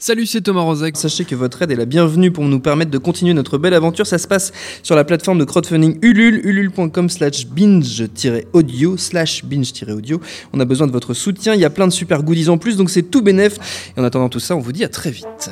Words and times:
Salut, 0.00 0.26
c'est 0.26 0.42
Thomas 0.42 0.60
Rozek. 0.60 0.96
Sachez 0.96 1.24
que 1.24 1.34
votre 1.34 1.60
aide 1.60 1.72
est 1.72 1.76
la 1.76 1.84
bienvenue 1.84 2.30
pour 2.30 2.44
nous 2.44 2.60
permettre 2.60 2.92
de 2.92 2.98
continuer 2.98 3.34
notre 3.34 3.58
belle 3.58 3.74
aventure. 3.74 4.06
Ça 4.06 4.18
se 4.18 4.28
passe 4.28 4.52
sur 4.84 4.94
la 4.94 5.02
plateforme 5.02 5.40
de 5.40 5.44
crowdfunding 5.44 5.98
Ulule, 6.02 6.40
ulule.com 6.46 7.08
slash 7.08 7.48
binge-audio, 7.48 8.96
slash 8.96 9.44
binge-audio. 9.44 10.20
On 10.52 10.60
a 10.60 10.64
besoin 10.64 10.86
de 10.86 10.92
votre 10.92 11.14
soutien. 11.14 11.52
Il 11.54 11.60
y 11.60 11.64
a 11.64 11.70
plein 11.70 11.88
de 11.88 11.92
super 11.92 12.22
goodies 12.22 12.48
en 12.48 12.58
plus, 12.58 12.76
donc 12.76 12.90
c'est 12.90 13.02
tout 13.02 13.22
bénef. 13.22 13.58
Et 13.96 14.00
en 14.00 14.04
attendant 14.04 14.28
tout 14.28 14.38
ça, 14.38 14.54
on 14.54 14.60
vous 14.60 14.70
dit 14.70 14.84
à 14.84 14.88
très 14.88 15.10
vite. 15.10 15.50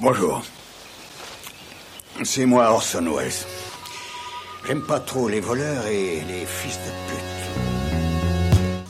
Bonjour. 0.00 0.44
C'est 2.22 2.46
moi 2.46 2.70
Orson 2.70 3.04
Welles. 3.12 3.32
J'aime 4.68 4.82
pas 4.82 5.00
trop 5.00 5.28
les 5.28 5.40
voleurs 5.40 5.88
et 5.88 6.22
les 6.28 6.46
fils 6.46 6.76
de. 6.76 7.07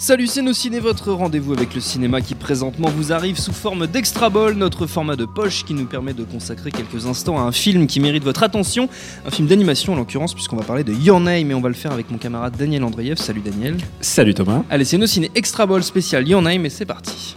Salut, 0.09 0.27
c'est 0.27 0.41
nos 0.41 0.55
ciné, 0.55 0.81
votre 0.81 1.13
rendez-vous 1.13 1.53
avec 1.53 1.75
le 1.75 1.83
cinéma 1.83 2.23
qui 2.23 2.35
présentement 2.35 2.89
vous 2.89 3.13
arrive 3.13 3.39
sous 3.39 3.53
forme 3.53 3.87
d'extra 3.87 4.31
ball, 4.31 4.55
notre 4.55 4.87
format 4.87 5.17
de 5.17 5.27
poche 5.27 5.67
qui 5.67 5.75
nous 5.75 5.85
permet 5.85 6.15
de 6.15 6.25
consacrer 6.25 6.71
quelques 6.71 7.05
instants 7.05 7.39
à 7.39 7.43
un 7.43 7.53
film 7.53 7.87
qui 7.87 8.01
mérite 8.01 8.25
votre 8.25 8.43
attention, 8.43 8.89
un 9.27 9.31
film 9.31 9.49
d'animation 9.49 9.93
en 9.93 9.97
l'occurrence, 9.97 10.33
puisqu'on 10.33 10.57
va 10.57 10.63
parler 10.63 10.83
de 10.83 10.95
Your 10.95 11.21
Name 11.21 11.51
et 11.51 11.55
on 11.55 11.61
va 11.61 11.69
le 11.69 11.75
faire 11.75 11.93
avec 11.93 12.11
mon 12.11 12.17
camarade 12.17 12.57
Daniel 12.57 12.85
Andreev. 12.85 13.19
Salut 13.19 13.43
Daniel. 13.43 13.77
Salut 14.01 14.33
Thomas. 14.33 14.63
Allez, 14.71 14.87
c'est 14.87 14.97
nos 14.97 15.07
ciné 15.07 15.31
extra 15.35 15.67
ball 15.67 15.85
spécial 15.85 16.27
Your 16.27 16.41
Name 16.41 16.65
et 16.65 16.71
c'est 16.71 16.87
parti. 16.87 17.37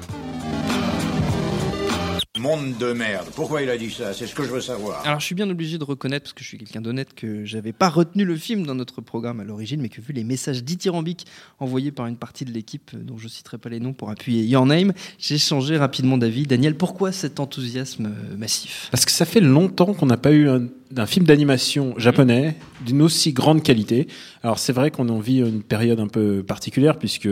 Monde 2.42 2.76
de 2.80 2.92
merde. 2.92 3.28
Pourquoi 3.36 3.62
il 3.62 3.70
a 3.70 3.78
dit 3.78 3.92
ça? 3.92 4.16
C'est 4.16 4.26
ce 4.26 4.34
que 4.34 4.42
je 4.42 4.50
veux 4.50 4.62
savoir. 4.62 5.06
Alors, 5.06 5.20
je 5.20 5.26
suis 5.28 5.36
bien 5.36 5.48
obligé 5.48 5.78
de 5.78 5.84
reconnaître, 5.84 6.24
parce 6.24 6.34
que 6.34 6.44
je 6.44 6.48
suis 6.48 6.58
quelqu'un 6.58 6.82
d'honnête, 6.82 7.14
que 7.14 7.46
j'avais 7.46 7.72
pas 7.72 7.88
retenu 7.88 8.26
le 8.26 8.36
film 8.36 8.66
dans 8.66 8.74
notre 8.74 9.00
programme 9.00 9.40
à 9.42 9.44
l'origine, 9.44 9.80
mais 9.80 9.90
que 9.90 10.02
vu 10.02 10.12
les 10.12 10.24
messages 10.24 10.64
dithyrambiques 10.64 11.28
envoyés 11.60 11.92
par 11.92 12.08
une 12.08 12.18
partie 12.18 12.44
de 12.44 12.52
l'équipe, 12.52 12.90
euh, 12.96 12.98
dont 12.98 13.20
je 13.20 13.28
citerai 13.28 13.60
pas 13.60 13.70
les 13.70 13.80
noms 13.80 13.94
pour 13.94 14.10
appuyer 14.10 14.44
Your 14.44 14.66
Name, 14.66 14.94
j'ai 15.20 15.38
changé 15.38 15.78
rapidement 15.78 16.18
d'avis. 16.18 16.48
Daniel, 16.48 16.76
pourquoi 16.76 17.12
cet 17.12 17.40
enthousiasme 17.40 18.08
euh, 18.08 18.38
massif? 18.38 18.88
Parce 18.90 19.06
que 19.06 19.12
ça 19.12 19.26
fait 19.26 19.40
longtemps 19.40 19.94
qu'on 19.94 20.08
n'a 20.08 20.18
pas 20.18 20.32
eu 20.32 20.50
un, 20.50 20.68
un 20.98 21.06
film 21.06 21.26
d'animation 21.26 21.94
japonais 21.98 22.56
d'une 22.86 23.02
aussi 23.02 23.34
grande 23.34 23.64
qualité. 23.64 24.08
Alors 24.44 24.60
c'est 24.60 24.74
vrai 24.74 24.92
qu'on 24.92 25.10
en 25.10 25.20
vit 25.20 25.40
une 25.40 25.64
période 25.64 26.00
un 26.00 26.08
peu 26.08 26.44
particulière 26.44 26.98
puisque 26.98 27.28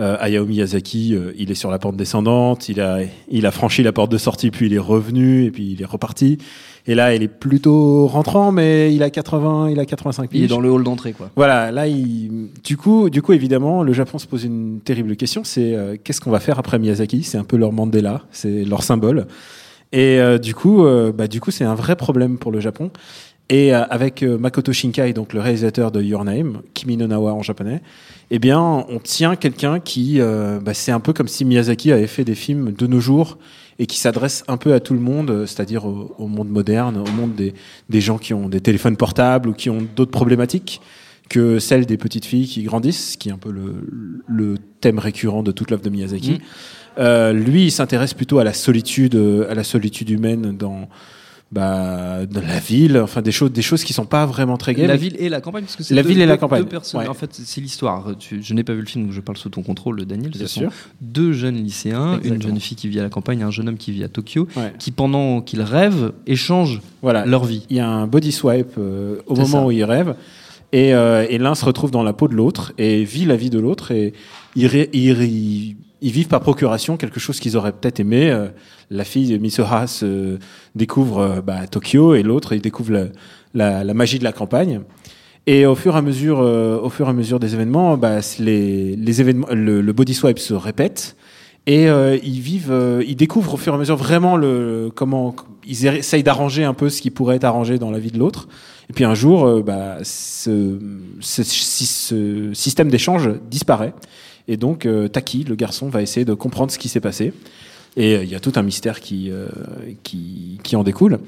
euh, 0.00 0.16
Hayao 0.20 0.46
Miyazaki, 0.46 1.14
euh, 1.14 1.32
il 1.38 1.50
est 1.50 1.54
sur 1.54 1.70
la 1.70 1.78
pente 1.78 1.96
descendante, 1.96 2.68
il 2.68 2.80
a, 2.80 3.00
il 3.30 3.44
a 3.44 3.50
franchi 3.50 3.82
la 3.82 3.92
porte 3.92 4.10
de 4.10 4.16
sortie, 4.16 4.50
puis 4.50 4.66
il 4.66 4.74
est 4.74 4.78
revenu 4.78 5.44
et 5.44 5.50
puis 5.50 5.72
il 5.72 5.82
est 5.82 5.86
reparti. 5.86 6.38
Et 6.86 6.94
là, 6.94 7.14
il 7.14 7.22
est 7.22 7.28
plutôt 7.28 8.06
rentrant, 8.06 8.50
mais 8.50 8.92
il 8.94 9.02
a 9.02 9.10
80, 9.10 9.70
il 9.70 9.78
a 9.78 9.84
85 9.84 10.22
Il 10.32 10.36
est 10.36 10.40
piges. 10.40 10.50
dans 10.50 10.60
le 10.60 10.70
hall 10.70 10.82
d'entrée, 10.82 11.12
quoi. 11.12 11.30
Voilà, 11.36 11.70
là, 11.70 11.86
il... 11.86 12.48
du 12.64 12.76
coup, 12.76 13.10
du 13.10 13.22
coup, 13.22 13.34
évidemment, 13.34 13.82
le 13.82 13.92
Japon 13.92 14.18
se 14.18 14.26
pose 14.26 14.44
une 14.44 14.80
terrible 14.80 15.14
question. 15.14 15.44
C'est 15.44 15.74
euh, 15.74 15.96
qu'est-ce 16.02 16.20
qu'on 16.20 16.30
va 16.30 16.40
faire 16.40 16.58
après 16.58 16.78
Miyazaki? 16.78 17.22
C'est 17.22 17.38
un 17.38 17.44
peu 17.44 17.56
leur 17.56 17.72
Mandela, 17.72 18.22
c'est 18.32 18.64
leur 18.64 18.82
symbole. 18.82 19.26
Et 19.92 20.18
euh, 20.18 20.38
du 20.38 20.54
coup, 20.54 20.84
euh, 20.84 21.12
bah, 21.12 21.28
du 21.28 21.40
coup, 21.40 21.50
c'est 21.50 21.64
un 21.64 21.74
vrai 21.74 21.96
problème 21.96 22.38
pour 22.38 22.50
le 22.50 22.60
Japon. 22.60 22.90
Et 23.52 23.74
euh, 23.74 23.84
avec 23.90 24.22
euh, 24.22 24.38
Makoto 24.38 24.72
Shinkai, 24.72 25.12
donc 25.12 25.34
le 25.34 25.40
réalisateur 25.40 25.92
de 25.92 26.00
Your 26.00 26.24
Name, 26.24 26.62
Kimi 26.72 26.96
no 26.96 27.06
Nawa 27.06 27.34
en 27.34 27.42
japonais, 27.42 27.82
eh 28.30 28.38
bien, 28.38 28.60
on 28.60 28.98
tient 28.98 29.36
quelqu'un 29.36 29.78
qui, 29.78 30.20
euh, 30.20 30.58
bah, 30.58 30.72
c'est 30.72 30.90
un 30.92 31.00
peu 31.00 31.12
comme 31.12 31.28
si 31.28 31.44
Miyazaki 31.44 31.92
avait 31.92 32.06
fait 32.06 32.24
des 32.24 32.34
films 32.34 32.72
de 32.72 32.86
nos 32.86 33.00
jours 33.00 33.36
et 33.78 33.84
qui 33.84 33.98
s'adresse 33.98 34.42
un 34.48 34.56
peu 34.56 34.72
à 34.72 34.80
tout 34.80 34.94
le 34.94 35.00
monde, 35.00 35.44
c'est-à-dire 35.46 35.84
au, 35.84 36.14
au 36.16 36.28
monde 36.28 36.48
moderne, 36.48 36.96
au 36.96 37.10
monde 37.10 37.34
des, 37.34 37.52
des 37.90 38.00
gens 38.00 38.16
qui 38.16 38.32
ont 38.32 38.48
des 38.48 38.60
téléphones 38.60 38.96
portables 38.96 39.50
ou 39.50 39.52
qui 39.52 39.68
ont 39.68 39.86
d'autres 39.96 40.10
problématiques 40.10 40.80
que 41.28 41.58
celle 41.58 41.86
des 41.86 41.96
petites 41.96 42.24
filles 42.26 42.46
qui 42.46 42.62
grandissent, 42.62 43.12
ce 43.12 43.16
qui 43.18 43.28
est 43.30 43.32
un 43.32 43.38
peu 43.38 43.50
le, 43.50 43.86
le 44.26 44.56
thème 44.80 44.98
récurrent 44.98 45.42
de 45.42 45.52
toute 45.52 45.70
l'œuvre 45.70 45.82
de 45.82 45.90
Miyazaki. 45.90 46.32
Mhm. 46.32 46.38
Euh, 46.98 47.32
lui, 47.32 47.64
il 47.66 47.70
s'intéresse 47.72 48.12
plutôt 48.12 48.38
à 48.38 48.44
la 48.44 48.52
solitude, 48.52 49.16
à 49.48 49.54
la 49.54 49.64
solitude 49.64 50.10
humaine 50.10 50.56
dans 50.56 50.88
bah, 51.50 52.24
dans 52.24 52.40
la 52.40 52.58
ville, 52.60 52.96
enfin 52.98 53.20
des 53.20 53.30
choses, 53.30 53.52
des 53.52 53.60
choses 53.60 53.84
qui 53.84 53.92
sont 53.92 54.06
pas 54.06 54.24
vraiment 54.24 54.56
très 54.56 54.72
gaies. 54.74 54.86
La 54.86 54.96
ville 54.96 55.16
et 55.18 55.28
la 55.28 55.42
campagne, 55.42 55.64
parce 55.64 55.76
que 55.76 55.82
c'est 55.82 55.94
La 55.94 56.02
deux- 56.02 56.08
ville 56.08 56.22
et 56.22 56.26
la 56.26 56.38
campagne. 56.38 56.62
deux 56.62 56.68
personnes. 56.68 57.00
Ouais. 57.02 57.08
En 57.08 57.12
fait, 57.14 57.30
c'est 57.34 57.60
l'histoire. 57.60 58.06
Je 58.40 58.54
n'ai 58.54 58.64
pas 58.64 58.72
vu 58.72 58.80
le 58.80 58.86
film, 58.86 59.04
donc 59.04 59.12
je 59.12 59.20
parle 59.20 59.36
sous 59.36 59.50
ton 59.50 59.62
contrôle, 59.62 60.02
Daniel. 60.06 60.30
Bien 60.30 60.40
Ce 60.40 60.46
sont 60.46 60.60
sûr. 60.60 60.70
Deux 61.02 61.32
jeunes 61.34 61.56
lycéens, 61.62 62.20
une 62.24 62.40
jeune 62.40 62.58
fille 62.58 62.76
qui 62.78 62.88
vit 62.88 63.00
à 63.00 63.02
la 63.02 63.10
campagne, 63.10 63.40
et 63.40 63.42
un 63.42 63.50
jeune 63.50 63.68
homme 63.68 63.76
qui 63.76 63.92
vit 63.92 64.02
à 64.02 64.08
Tokyo, 64.08 64.48
Ouais. 64.56 64.72
qui 64.78 64.92
pendant 64.92 65.42
qu'ils 65.42 65.60
rêvent 65.60 66.12
échangent 66.26 66.80
Voilà. 67.02 67.26
leur 67.26 67.44
vie. 67.44 67.66
Il 67.68 67.76
y 67.76 67.80
a 67.80 67.88
un 67.88 68.06
body 68.06 68.32
swipe 68.32 68.72
euh, 68.78 69.16
au 69.26 69.34
moment 69.36 69.46
ça. 69.46 69.66
où 69.66 69.70
ils 69.70 69.84
rêvent. 69.84 70.14
Et, 70.72 70.94
euh, 70.94 71.26
et 71.28 71.38
l'un 71.38 71.54
se 71.54 71.64
retrouve 71.64 71.90
dans 71.90 72.02
la 72.02 72.14
peau 72.14 72.28
de 72.28 72.34
l'autre 72.34 72.72
et 72.78 73.04
vit 73.04 73.26
la 73.26 73.36
vie 73.36 73.50
de 73.50 73.58
l'autre. 73.58 73.92
Et 73.92 74.14
ils, 74.56 74.88
ils, 74.92 75.76
ils 76.00 76.10
vivent 76.10 76.28
par 76.28 76.40
procuration 76.40 76.96
quelque 76.96 77.20
chose 77.20 77.38
qu'ils 77.40 77.56
auraient 77.56 77.72
peut-être 77.72 78.00
aimé. 78.00 78.30
Euh, 78.30 78.48
la 78.90 79.04
fille 79.04 79.30
de 79.30 79.38
Misoha 79.38 79.86
se 79.86 80.38
découvre 80.74 81.18
euh, 81.18 81.40
bah, 81.40 81.66
Tokyo 81.66 82.14
et 82.14 82.22
l'autre, 82.22 82.52
il 82.54 82.60
découvre 82.60 82.92
la, 82.92 83.04
la, 83.54 83.84
la 83.84 83.94
magie 83.94 84.18
de 84.18 84.24
la 84.24 84.32
campagne. 84.32 84.80
Et 85.46 85.66
au 85.66 85.74
fur 85.74 85.94
et 85.94 85.98
à 85.98 86.02
mesure, 86.02 86.40
euh, 86.40 86.78
au 86.80 86.88
fur 86.88 87.06
et 87.06 87.10
à 87.10 87.12
mesure 87.12 87.38
des 87.38 87.54
événements, 87.54 87.96
bah, 87.96 88.18
les, 88.38 88.96
les 88.96 89.20
événements, 89.20 89.48
le, 89.52 89.80
le 89.80 89.92
body 89.92 90.14
swipe 90.14 90.38
se 90.38 90.54
répète 90.54 91.16
et 91.66 91.88
euh, 91.88 92.18
ils 92.22 92.40
vivent, 92.40 92.72
euh, 92.72 93.04
ils 93.06 93.14
découvrent 93.14 93.54
au 93.54 93.56
fur 93.56 93.72
et 93.72 93.76
à 93.76 93.78
mesure 93.78 93.96
vraiment 93.96 94.36
le 94.36 94.90
comment 94.94 95.34
ils 95.64 95.86
essayent 95.86 96.24
d'arranger 96.24 96.64
un 96.64 96.74
peu 96.74 96.88
ce 96.88 97.00
qui 97.00 97.10
pourrait 97.10 97.36
être 97.36 97.44
arrangé 97.44 97.78
dans 97.78 97.90
la 97.90 98.00
vie 98.00 98.10
de 98.10 98.18
l'autre. 98.18 98.48
Et 98.90 98.92
puis 98.92 99.04
un 99.04 99.14
jour, 99.14 99.46
euh, 99.46 99.62
bah, 99.62 99.98
ce, 100.02 100.78
ce, 101.20 101.42
ce 101.44 102.50
système 102.52 102.88
d'échange 102.88 103.30
disparaît. 103.48 103.94
Et 104.48 104.56
donc 104.56 104.86
euh, 104.86 105.06
Taki, 105.06 105.44
le 105.44 105.54
garçon, 105.54 105.88
va 105.88 106.02
essayer 106.02 106.24
de 106.24 106.34
comprendre 106.34 106.72
ce 106.72 106.78
qui 106.78 106.88
s'est 106.88 107.00
passé. 107.00 107.32
Et 107.96 108.16
euh, 108.16 108.24
il 108.24 108.30
y 108.30 108.34
a 108.34 108.40
tout 108.40 108.52
un 108.56 108.62
mystère 108.62 109.00
qui, 109.00 109.30
euh, 109.30 109.46
qui, 110.02 110.58
qui 110.62 110.76
en 110.76 110.82
découle. 110.82 111.18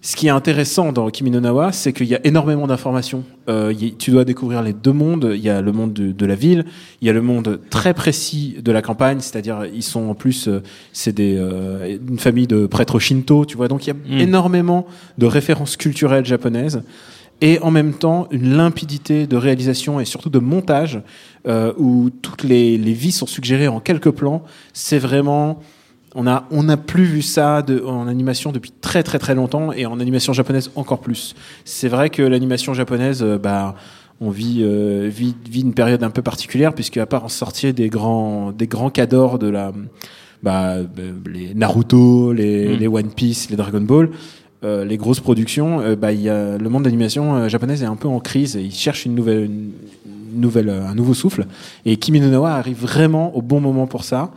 Ce 0.00 0.16
qui 0.16 0.26
est 0.26 0.30
intéressant 0.30 0.92
dans 0.92 1.08
Kimi 1.08 1.30
no 1.30 1.40
Nawa, 1.40 1.72
c'est 1.72 1.94
qu'il 1.94 2.06
y 2.06 2.14
a 2.14 2.20
énormément 2.24 2.66
d'informations. 2.66 3.24
Euh, 3.48 3.72
tu 3.98 4.10
dois 4.10 4.26
découvrir 4.26 4.62
les 4.62 4.74
deux 4.74 4.92
mondes. 4.92 5.32
Il 5.34 5.40
y 5.40 5.48
a 5.48 5.62
le 5.62 5.72
monde 5.72 5.94
de, 5.94 6.12
de 6.12 6.26
la 6.26 6.34
ville, 6.34 6.66
il 7.00 7.06
y 7.06 7.10
a 7.10 7.14
le 7.14 7.22
monde 7.22 7.58
très 7.70 7.94
précis 7.94 8.56
de 8.62 8.70
la 8.70 8.82
campagne, 8.82 9.20
c'est-à-dire 9.20 9.64
ils 9.72 9.82
sont 9.82 10.10
en 10.10 10.14
plus, 10.14 10.46
euh, 10.48 10.62
c'est 10.92 11.14
des 11.14 11.36
euh, 11.38 11.96
une 12.06 12.18
famille 12.18 12.46
de 12.46 12.66
prêtres 12.66 12.98
shinto, 12.98 13.46
tu 13.46 13.56
vois. 13.56 13.68
Donc 13.68 13.86
il 13.86 13.88
y 13.88 13.92
a 13.92 13.94
Mm. 13.94 14.20
énormément 14.20 14.86
de 15.16 15.24
références 15.24 15.78
culturelles 15.78 16.26
japonaises 16.26 16.82
et 17.40 17.58
en 17.60 17.70
même 17.70 17.94
temps 17.94 18.28
une 18.30 18.56
limpidité 18.56 19.26
de 19.26 19.36
réalisation 19.36 20.00
et 20.00 20.04
surtout 20.04 20.28
de 20.30 20.38
montage 20.38 21.00
euh, 21.46 21.72
où 21.78 22.10
toutes 22.10 22.44
les, 22.44 22.76
les 22.76 22.92
vies 22.92 23.12
sont 23.12 23.26
suggérées 23.26 23.68
en 23.68 23.80
quelques 23.80 24.10
plans. 24.10 24.42
C'est 24.74 24.98
vraiment 24.98 25.60
on 26.14 26.26
a 26.26 26.46
on 26.50 26.64
n'a 26.64 26.76
plus 26.76 27.04
vu 27.04 27.22
ça 27.22 27.62
de, 27.62 27.82
en 27.84 28.06
animation 28.06 28.52
depuis 28.52 28.70
très 28.70 29.02
très 29.02 29.18
très 29.18 29.34
longtemps 29.34 29.72
et 29.72 29.86
en 29.86 30.00
animation 30.00 30.32
japonaise 30.32 30.70
encore 30.76 31.00
plus. 31.00 31.34
C'est 31.64 31.88
vrai 31.88 32.10
que 32.10 32.22
l'animation 32.22 32.74
japonaise, 32.74 33.22
euh, 33.22 33.38
bah 33.38 33.74
on 34.20 34.30
vit, 34.30 34.60
euh, 34.62 35.08
vit 35.12 35.34
vit 35.50 35.62
une 35.62 35.74
période 35.74 36.02
un 36.04 36.10
peu 36.10 36.22
particulière 36.22 36.72
puisque 36.72 36.98
à 36.98 37.06
part 37.06 37.24
en 37.24 37.28
sortir 37.28 37.74
des 37.74 37.88
grands 37.88 38.52
des 38.52 38.66
grands 38.66 38.90
cadors 38.90 39.38
de 39.38 39.48
la 39.48 39.72
bah, 40.44 40.74
euh, 40.74 40.84
les 41.26 41.54
Naruto, 41.54 42.32
les, 42.32 42.68
Mm. 42.68 42.78
les 42.78 42.86
One 42.86 43.10
Piece, 43.10 43.50
les 43.50 43.56
Dragon 43.56 43.80
Ball, 43.80 44.10
euh, 44.62 44.84
les 44.84 44.98
grosses 44.98 45.20
productions, 45.20 45.80
euh, 45.80 45.96
bah, 45.96 46.12
y 46.12 46.28
a, 46.28 46.58
le 46.58 46.68
monde 46.68 46.84
d'animation 46.84 47.48
japonaise 47.48 47.82
est 47.82 47.86
un 47.86 47.96
peu 47.96 48.08
en 48.08 48.20
crise 48.20 48.54
et 48.56 48.60
il 48.60 48.72
cherche 48.72 49.06
une 49.06 49.14
nouvelle, 49.14 49.44
une, 49.44 49.72
nouvelle, 50.34 50.68
un 50.68 50.94
nouveau 50.94 51.14
souffle. 51.14 51.46
Et 51.86 51.96
Kimi 51.96 52.20
no 52.20 52.28
Nawa 52.28 52.52
arrive 52.52 52.80
vraiment 52.82 53.34
au 53.34 53.42
bon 53.42 53.60
moment 53.60 53.86
pour 53.86 54.04
ça. 54.04 54.32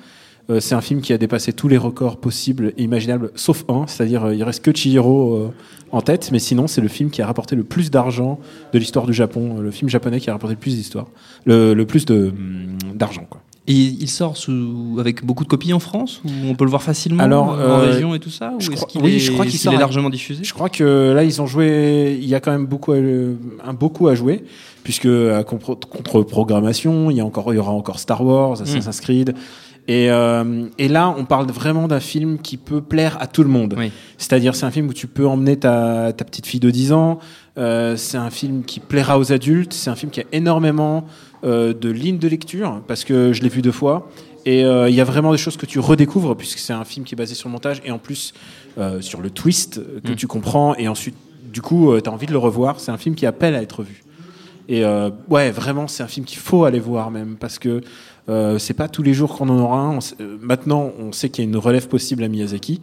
Euh, 0.49 0.59
c'est 0.61 0.75
un 0.75 0.81
film 0.81 1.01
qui 1.01 1.11
a 1.11 1.17
dépassé 1.17 1.51
tous 1.51 1.67
les 1.67 1.77
records 1.77 2.17
possibles 2.17 2.73
et 2.77 2.83
imaginables, 2.83 3.31
sauf 3.35 3.65
un, 3.67 3.85
c'est-à-dire 3.88 4.25
euh, 4.25 4.35
il 4.35 4.44
reste 4.44 4.63
que 4.63 4.71
Chihiro 4.73 5.35
euh, 5.35 5.49
en 5.91 6.01
tête, 6.01 6.29
mais 6.31 6.39
sinon 6.39 6.67
c'est 6.67 6.79
le 6.79 6.88
film 6.88 7.09
qui 7.09 7.21
a 7.21 7.27
rapporté 7.27 7.55
le 7.57 7.63
plus 7.65 7.91
d'argent 7.91 8.39
de 8.71 8.79
l'histoire 8.79 9.05
du 9.05 9.13
Japon, 9.13 9.57
euh, 9.57 9.61
le 9.61 9.71
film 9.71 9.89
japonais 9.89 10.21
qui 10.21 10.29
a 10.29 10.33
rapporté 10.33 10.55
le 10.55 10.59
plus 10.59 10.75
d'histoire, 10.75 11.07
le, 11.45 11.73
le 11.73 11.85
plus 11.85 12.05
de 12.05 12.29
hum, 12.29 12.77
d'argent 12.95 13.25
quoi. 13.29 13.41
Et 13.69 13.73
il 13.73 14.07
sort 14.07 14.38
sous, 14.38 14.95
avec 14.97 15.25
beaucoup 15.25 15.44
de 15.44 15.49
copies 15.49 15.73
en 15.73 15.79
France 15.79 16.21
ou 16.23 16.29
on 16.49 16.55
peut 16.55 16.63
le 16.63 16.69
voir 16.69 16.81
facilement 16.81 17.21
Alors, 17.21 17.49
en 17.49 17.79
région 17.81 18.15
et 18.15 18.19
tout 18.19 18.29
ça 18.29 18.53
ou 18.55 18.61
je 18.61 18.71
est-ce 18.71 18.77
crois- 18.77 18.88
qu'il 18.88 19.01
oui, 19.01 19.15
est, 19.15 19.19
je 19.19 19.33
crois 19.33 19.45
qu'il 19.45 19.59
sort 19.59 19.73
est 19.73 19.77
largement 19.77 20.09
diffusé? 20.09 20.45
Je 20.45 20.53
crois 20.53 20.69
que 20.69 21.11
là, 21.13 21.25
ils 21.25 21.41
ont 21.41 21.47
joué. 21.47 22.17
Il 22.21 22.29
y 22.29 22.33
a 22.33 22.39
quand 22.39 22.51
même 22.51 22.65
beaucoup, 22.65 22.94
à, 22.94 22.95
un 22.95 23.73
beaucoup 23.77 24.07
à 24.07 24.15
jouer, 24.15 24.45
puisque 24.85 25.07
à 25.07 25.44
contre, 25.44 25.75
programmation, 26.23 27.11
il 27.11 27.17
y 27.17 27.19
a 27.19 27.25
encore, 27.25 27.53
il 27.53 27.57
y 27.57 27.59
aura 27.59 27.73
encore 27.73 27.99
Star 27.99 28.23
Wars, 28.23 28.61
Assassin's 28.61 29.01
Creed. 29.01 29.35
Et, 29.87 30.11
euh, 30.11 30.65
et 30.77 30.87
là, 30.89 31.13
on 31.17 31.23
parle 31.23 31.49
vraiment 31.49 31.87
d'un 31.87 32.01
film 32.01 32.39
qui 32.39 32.57
peut 32.57 32.81
plaire 32.81 33.17
à 33.21 33.27
tout 33.27 33.41
le 33.43 33.49
monde. 33.49 33.75
Oui. 33.77 33.91
C'est-à-dire, 34.17 34.53
c'est 34.55 34.65
un 34.65 34.71
film 34.71 34.89
où 34.89 34.93
tu 34.93 35.07
peux 35.07 35.25
emmener 35.25 35.57
ta, 35.57 36.11
ta 36.11 36.25
petite 36.25 36.45
fille 36.45 36.59
de 36.59 36.69
10 36.69 36.91
ans. 36.91 37.19
Euh, 37.57 37.95
c'est 37.95 38.17
un 38.17 38.29
film 38.29 38.63
qui 38.65 38.79
plaira 38.81 39.17
aux 39.17 39.31
adultes. 39.31 39.73
C'est 39.73 39.89
un 39.89 39.95
film 39.95 40.11
qui 40.11 40.19
a 40.19 40.25
énormément 40.33 41.05
euh, 41.43 41.73
de 41.73 41.89
lignes 41.89 42.17
de 42.19 42.27
lecture, 42.27 42.81
parce 42.87 43.05
que 43.05 43.31
je 43.31 43.41
l'ai 43.43 43.49
vu 43.49 43.61
deux 43.61 43.71
fois. 43.71 44.09
Et 44.45 44.63
euh, 44.65 44.89
il 44.89 44.95
y 44.95 45.01
a 45.01 45.03
vraiment 45.05 45.31
des 45.31 45.37
choses 45.37 45.57
que 45.57 45.65
tu 45.65 45.79
redécouvres, 45.79 46.35
puisque 46.35 46.59
c'est 46.59 46.73
un 46.73 46.85
film 46.85 47.05
qui 47.05 47.15
est 47.15 47.17
basé 47.17 47.33
sur 47.35 47.47
le 47.49 47.53
montage 47.53 47.81
et 47.85 47.91
en 47.91 47.97
plus 47.99 48.33
euh, 48.77 49.01
sur 49.01 49.21
le 49.21 49.29
twist 49.29 49.81
que 50.03 50.11
Mm. 50.11 50.15
tu 50.15 50.27
comprends. 50.27 50.75
Et 50.75 50.87
ensuite, 50.87 51.15
du 51.53 51.61
coup, 51.61 51.93
tu 52.01 52.09
as 52.09 52.13
envie 52.13 52.27
de 52.27 52.31
le 52.33 52.37
revoir. 52.37 52.79
C'est 52.79 52.91
un 52.91 52.97
film 52.97 53.15
qui 53.15 53.25
appelle 53.25 53.55
à 53.55 53.61
être 53.61 53.83
vu. 53.83 54.03
Et 54.69 54.83
euh, 54.83 55.09
ouais, 55.29 55.51
vraiment, 55.51 55.87
c'est 55.87 56.03
un 56.03 56.07
film 56.07 56.25
qu'il 56.25 56.39
faut 56.39 56.65
aller 56.65 56.79
voir 56.79 57.09
même, 57.11 57.35
parce 57.39 57.57
que 57.59 57.81
euh, 58.29 58.57
c'est 58.59 58.73
pas 58.73 58.87
tous 58.89 59.03
les 59.03 59.13
jours 59.13 59.35
qu'on 59.37 59.47
en 59.49 59.57
aura 59.59 59.79
un. 59.79 59.91
On 59.97 60.01
sait- 60.01 60.15
euh, 60.19 60.37
maintenant, 60.41 60.91
on 60.99 61.11
sait 61.13 61.29
qu'il 61.29 61.45
y 61.45 61.47
a 61.47 61.49
une 61.49 61.57
relève 61.57 61.87
possible 61.87 62.23
à 62.23 62.27
Miyazaki. 62.27 62.81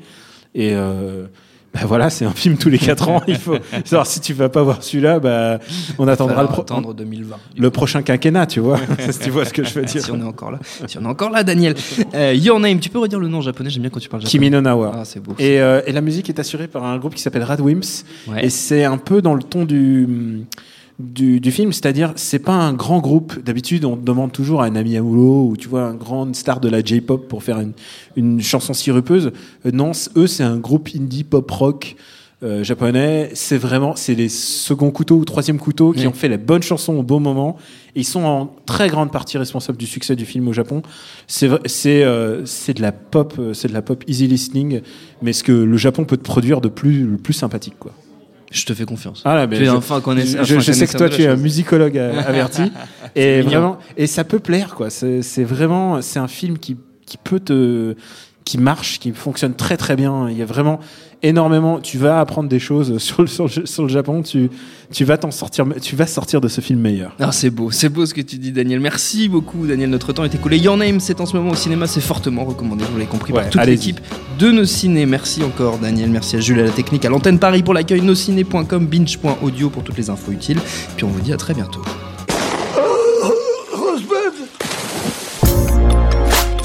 Et 0.54 0.70
euh, 0.72 1.26
bah 1.74 1.80
voilà, 1.84 2.08
c'est 2.08 2.24
un 2.24 2.30
film 2.30 2.56
tous 2.56 2.70
les 2.70 2.78
4 2.78 3.08
ans. 3.10 3.20
Il 3.26 3.36
faut 3.36 3.56
savoir 3.84 4.06
si 4.06 4.20
tu 4.20 4.32
vas 4.32 4.48
pas 4.48 4.62
voir 4.62 4.82
celui-là, 4.82 5.18
bah, 5.18 5.58
on 5.98 6.08
attendra 6.08 6.34
le, 6.42 6.48
Falloir 6.48 6.52
pro- 6.52 6.62
attendre 6.62 6.94
2020. 6.94 7.36
le 7.58 7.70
prochain 7.70 8.00
quinquennat, 8.00 8.46
tu 8.46 8.60
vois. 8.60 8.78
si 9.10 9.18
tu 9.18 9.28
vois 9.30 9.44
ce 9.44 9.52
que 9.52 9.64
je 9.64 9.74
veux 9.74 9.84
dire. 9.84 10.00
Si 10.02 10.10
on 10.10 10.20
est 10.20 10.24
encore 10.24 10.52
là, 10.52 10.60
si 10.86 10.96
on 10.96 11.02
est 11.02 11.06
encore 11.06 11.30
là, 11.30 11.42
Daniel. 11.44 11.74
Euh, 12.14 12.32
Your 12.32 12.60
Name, 12.60 12.78
tu 12.78 12.88
peux 12.90 13.00
redire 13.00 13.18
le 13.18 13.26
nom 13.28 13.38
en 13.38 13.42
japonais? 13.42 13.68
J'aime 13.70 13.82
bien 13.82 13.90
quand 13.90 13.98
tu 14.00 14.08
parles 14.08 14.22
japonais. 14.22 14.30
Kimi 14.30 14.50
no 14.50 14.60
Nawa. 14.60 14.92
Ah, 14.94 15.04
c'est 15.04 15.18
beau. 15.20 15.34
Et, 15.40 15.60
euh, 15.60 15.82
et 15.84 15.90
la 15.92 16.00
musique 16.00 16.28
est 16.30 16.38
assurée 16.38 16.68
par 16.68 16.84
un 16.84 16.96
groupe 16.96 17.14
qui 17.16 17.20
s'appelle 17.22 17.42
Radwimps. 17.42 18.04
Ouais. 18.28 18.46
Et 18.46 18.50
c'est 18.50 18.84
un 18.84 18.96
peu 18.98 19.20
dans 19.20 19.34
le 19.34 19.42
ton 19.42 19.64
du, 19.64 20.44
du, 20.98 21.40
du 21.40 21.50
film, 21.50 21.72
c'est-à-dire 21.72 22.12
c'est 22.16 22.38
pas 22.38 22.54
un 22.54 22.72
grand 22.72 23.00
groupe. 23.00 23.42
D'habitude, 23.42 23.84
on 23.84 23.96
demande 23.96 24.32
toujours 24.32 24.62
à 24.62 24.66
un 24.66 24.76
ami 24.76 24.96
Amulo 24.96 25.48
ou 25.48 25.56
tu 25.56 25.68
vois 25.68 25.82
un 25.82 25.94
grand 25.94 26.34
star 26.34 26.60
de 26.60 26.68
la 26.68 26.82
J-pop 26.84 27.26
pour 27.28 27.42
faire 27.42 27.58
une, 27.60 27.72
une 28.16 28.40
chanson 28.40 28.72
sirupeuse. 28.74 29.32
Euh, 29.66 29.70
non, 29.72 29.90
eux 30.16 30.26
c'est 30.26 30.44
un 30.44 30.56
groupe 30.56 30.88
indie 30.96 31.24
pop 31.24 31.50
rock. 31.50 31.96
euh, 32.42 32.62
japonais, 32.62 33.30
c'est 33.34 33.56
vraiment 33.56 33.96
c'est 33.96 34.14
les 34.14 34.28
seconds 34.28 34.90
couteaux 34.90 35.16
ou 35.16 35.24
troisième 35.24 35.58
couteaux 35.58 35.92
qui 35.92 36.00
Oui. 36.00 36.06
ont 36.08 36.12
fait 36.12 36.28
les 36.28 36.36
bonnes 36.36 36.62
chansons 36.62 36.94
au 36.94 37.02
bon 37.02 37.18
moment. 37.18 37.56
Et 37.96 38.00
ils 38.00 38.04
sont 38.04 38.22
en 38.24 38.46
très 38.66 38.88
grande 38.88 39.10
partie 39.10 39.38
responsables 39.38 39.78
du 39.78 39.86
succès 39.86 40.14
du 40.14 40.26
film 40.26 40.46
au 40.48 40.52
Japon. 40.52 40.82
C'est 41.26 41.48
c'est 41.66 42.04
euh, 42.04 42.44
c'est 42.44 42.74
de 42.74 42.82
la 42.82 42.92
pop, 42.92 43.34
euh, 43.38 43.54
c'est 43.54 43.68
de 43.68 43.72
la 43.72 43.82
pop 43.82 44.04
easy 44.08 44.26
listening, 44.28 44.82
mais 45.22 45.32
ce 45.32 45.42
que 45.42 45.52
le 45.52 45.76
Japon 45.76 46.04
peut 46.04 46.16
te 46.18 46.22
produire 46.24 46.60
de 46.60 46.68
plus 46.68 47.04
le 47.06 47.16
plus 47.16 47.32
sympathique 47.32 47.76
quoi. 47.80 47.92
Je 48.54 48.64
te 48.64 48.72
fais 48.72 48.84
confiance. 48.84 49.20
Ah 49.24 49.34
là, 49.34 49.46
mais 49.46 49.56
tu 49.56 49.62
es 49.62 49.66
je- 49.66 49.70
enfin 49.72 50.00
connaisseur. 50.00 50.44
je, 50.44 50.60
je 50.60 50.72
sais 50.72 50.86
que 50.86 50.96
toi 50.96 51.08
tu 51.08 51.22
es 51.22 51.26
un 51.26 51.36
musicologue 51.36 51.98
euh, 51.98 52.22
averti 52.26 52.62
et 53.16 53.42
vraiment 53.42 53.78
et 53.96 54.06
ça 54.06 54.22
peut 54.24 54.38
plaire 54.38 54.74
quoi. 54.74 54.88
C'est 54.90 55.44
vraiment 55.44 56.00
c'est 56.00 56.18
un 56.20 56.28
film 56.28 56.58
qui 56.58 56.76
qui 57.04 57.18
peut 57.18 57.40
te 57.40 57.94
qui 58.44 58.58
marche, 58.58 58.98
qui 58.98 59.12
fonctionne 59.12 59.54
très 59.54 59.76
très 59.76 59.96
bien. 59.96 60.28
Il 60.28 60.36
y 60.36 60.42
a 60.42 60.46
vraiment 60.46 60.80
énormément. 61.22 61.80
Tu 61.80 61.98
vas 61.98 62.20
apprendre 62.20 62.48
des 62.48 62.58
choses 62.58 62.98
sur 63.02 63.22
le, 63.22 63.28
sur 63.28 63.44
le, 63.44 63.66
sur 63.66 63.82
le 63.82 63.88
Japon. 63.88 64.22
Tu 64.22 64.50
tu 64.92 65.04
vas 65.04 65.16
t'en 65.16 65.30
sortir. 65.30 65.66
Tu 65.82 65.96
vas 65.96 66.06
sortir 66.06 66.40
de 66.40 66.48
ce 66.48 66.60
film 66.60 66.80
meilleur. 66.80 67.16
Ah, 67.18 67.32
c'est 67.32 67.50
beau, 67.50 67.70
c'est 67.70 67.88
beau 67.88 68.06
ce 68.06 68.14
que 68.14 68.20
tu 68.20 68.36
dis, 68.36 68.52
Daniel. 68.52 68.80
Merci 68.80 69.28
beaucoup, 69.28 69.66
Daniel. 69.66 69.90
Notre 69.90 70.12
temps 70.12 70.24
est 70.24 70.34
écoulé. 70.34 70.58
Your 70.58 70.76
Name, 70.76 71.00
c'est 71.00 71.20
en 71.20 71.26
ce 71.26 71.36
moment 71.36 71.50
au 71.50 71.56
cinéma, 71.56 71.86
c'est 71.86 72.00
fortement 72.00 72.44
recommandé, 72.44 72.84
vous 72.84 72.98
l'avez 72.98 73.08
compris, 73.08 73.32
Ouais, 73.32 73.42
par 73.42 73.50
toute 73.50 73.66
l'équipe 73.66 74.00
de 74.38 74.50
Nos 74.50 74.64
Ciné. 74.64 75.06
Merci 75.06 75.42
encore, 75.42 75.78
Daniel. 75.78 76.10
Merci 76.10 76.36
à 76.36 76.40
Jules 76.40 76.60
à 76.60 76.64
la 76.64 76.70
technique, 76.70 77.04
à 77.04 77.08
l'antenne 77.08 77.38
Paris 77.38 77.62
pour 77.62 77.74
l'accueil, 77.74 78.02
nosciné.com, 78.02 78.86
binge.audio 78.86 79.70
pour 79.70 79.82
toutes 79.82 79.96
les 79.96 80.10
infos 80.10 80.32
utiles. 80.32 80.60
Puis 80.96 81.04
on 81.04 81.08
vous 81.08 81.20
dit 81.20 81.32
à 81.32 81.36
très 81.36 81.54
bientôt. 81.54 81.82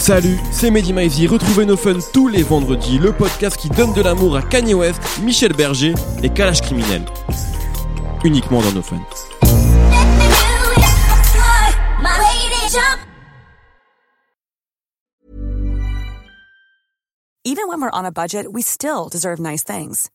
Salut, 0.10 0.40
c'est 0.52 0.72
Mehdi 0.72 0.92
Maizy. 0.92 1.28
Retrouvez 1.28 1.68
nos 1.68 1.78
fun 1.78 2.00
tous 2.12 2.28
les 2.28 2.42
vendredis, 2.42 2.98
le 2.98 3.14
podcast 3.14 3.56
qui 3.56 3.70
donne 3.70 3.94
de 3.94 4.02
l'amour 4.02 4.36
à 4.36 4.42
Kanye 4.42 4.74
West, 4.74 5.00
Michel 5.22 5.54
Berger 5.54 5.94
et 6.24 6.34
Kalash 6.34 6.62
Criminel. 6.64 7.06
Uniquement 8.24 8.60
dans 8.60 8.72
nos 8.72 8.82
fun. 8.82 8.98
Even 17.46 17.68
when 17.68 17.80
we're 17.80 17.92
on 17.94 18.04
a 18.04 18.12
budget, 18.12 18.52
we 18.52 18.64
still 18.64 19.10
deserve 19.12 19.40
nice 19.40 19.64
things. 19.64 20.10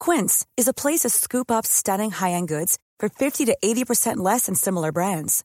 Quince 0.00 0.46
is 0.56 0.66
a 0.66 0.72
place 0.72 1.00
to 1.00 1.10
scoop 1.10 1.50
up 1.50 1.66
stunning 1.66 2.10
high-end 2.10 2.48
goods 2.48 2.78
for 2.98 3.10
50 3.10 3.44
to 3.44 3.54
80% 3.62 4.16
less 4.16 4.46
than 4.46 4.54
similar 4.54 4.92
brands. 4.92 5.44